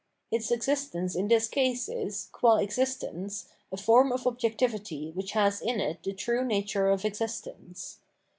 [0.31, 5.61] Its existence in this case is, qua existence, a form of obj ectivity which has
[5.61, 7.99] in it the true nature of existence.